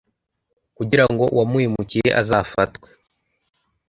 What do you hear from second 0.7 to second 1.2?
kugira